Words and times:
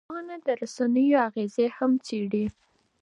ټولنپوهنه 0.05 0.35
د 0.45 0.47
رسنیو 0.61 1.17
اغېزې 1.27 1.65
هم 1.77 1.91
څېړي. 2.05 2.45